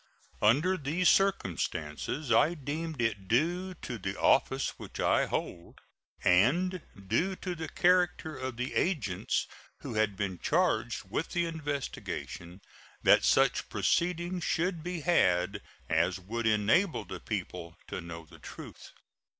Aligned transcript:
Under 0.41 0.77
these 0.77 1.09
circumstances 1.09 2.31
I 2.31 2.55
deemed 2.55 2.99
it 2.99 3.27
due 3.27 3.75
to 3.83 3.99
the 3.99 4.19
office 4.19 4.69
which 4.79 4.99
I 4.99 5.27
hold 5.27 5.79
and 6.23 6.81
due 7.07 7.35
to 7.35 7.53
the 7.53 7.69
character 7.69 8.35
of 8.35 8.57
the 8.57 8.73
agents 8.73 9.45
who 9.81 9.93
had 9.93 10.17
been 10.17 10.39
charged 10.39 11.03
with 11.07 11.29
the 11.33 11.45
investigation 11.45 12.61
that 13.03 13.23
such 13.23 13.69
proceedings 13.69 14.43
should 14.43 14.81
be 14.83 15.01
had 15.01 15.61
as 15.87 16.17
would 16.19 16.47
enable 16.47 17.05
the 17.05 17.19
people 17.19 17.77
to 17.89 18.01
know 18.01 18.25
the 18.25 18.39
truth. 18.39 18.93